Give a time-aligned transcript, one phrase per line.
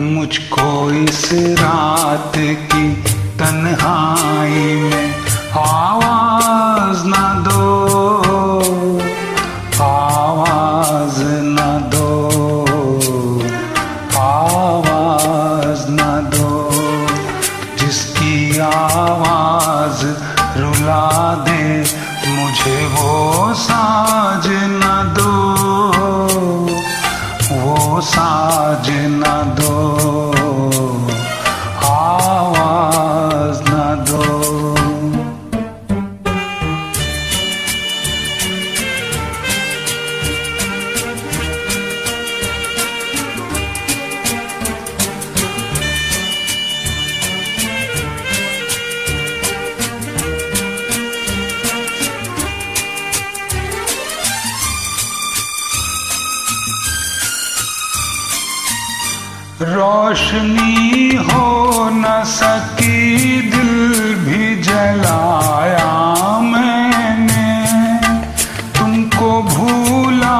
[0.00, 1.28] मुझको इस
[1.60, 2.32] रात
[2.72, 2.86] की
[3.38, 5.14] तन्हाई में
[5.60, 7.16] आवाज़ न
[7.46, 7.64] दो,
[9.84, 11.58] आवाज़ न
[11.94, 12.10] दो,
[14.20, 16.00] आवाज़ न
[16.34, 16.50] दो।
[17.78, 20.04] जिसकी आवाज़
[20.60, 21.08] रुला
[21.48, 21.64] दे,
[22.28, 23.12] मुझे वो
[23.54, 25.34] साज न दो,
[27.52, 29.99] वो साज न दो
[59.62, 61.46] रोशनी हो
[61.92, 65.90] न सकी दिल भी जलाया
[66.40, 67.50] मैंने।
[68.78, 70.38] तुमको भूला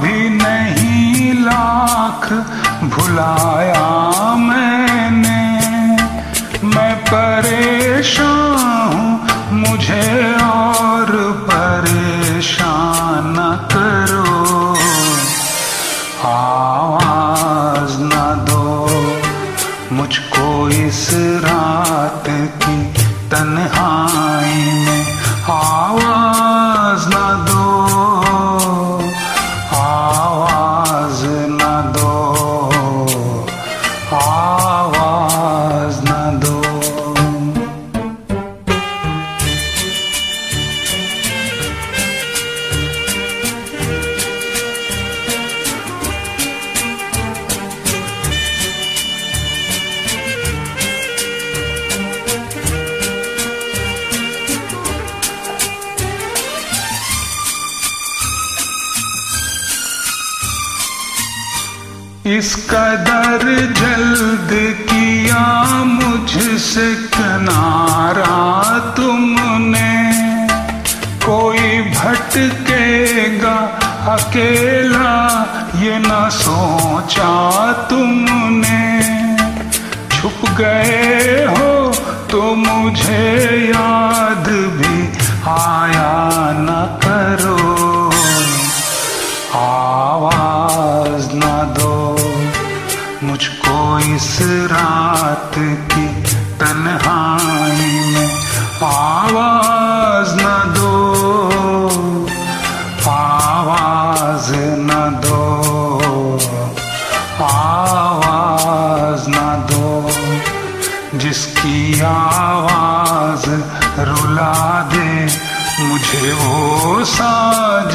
[0.00, 2.22] भी नहीं, लाख
[2.94, 3.88] भुलाया
[4.46, 5.42] मैंने।
[6.66, 9.12] मैं परेशान हूँ,
[9.60, 10.08] मुझे
[10.44, 11.12] और
[11.50, 13.36] परेशान
[13.74, 14.32] करो।
[16.26, 17.23] आवाज़
[19.92, 21.08] मुझको इस
[21.44, 21.73] रात
[62.26, 63.42] इस कदर
[63.78, 65.44] जल्द किया
[65.84, 69.92] मुझसे किनारा तुमने।
[71.26, 73.56] कोई भटकेगा
[74.14, 75.12] अकेला,
[75.76, 77.32] ये न सोचा
[77.90, 78.80] तुमने।
[80.08, 81.92] छुप गए हो
[82.30, 83.28] तो मुझे
[83.68, 84.96] याद भी
[85.50, 86.16] आया
[86.56, 87.73] न करो।
[93.26, 93.76] मुझको
[94.14, 94.38] इस
[94.72, 95.54] रात
[95.92, 96.06] की
[96.60, 98.30] तन्हाई में
[98.84, 100.46] आवाज़ न
[100.76, 100.92] दो,
[103.10, 104.50] आवाज़
[104.88, 104.92] न
[105.24, 105.42] दो,
[107.44, 109.38] आवाज़ न
[109.70, 109.88] दो,
[111.18, 113.48] जिसकी आवाज़
[114.10, 114.54] रुला
[114.92, 115.10] दे
[115.80, 117.94] मुझे वो साज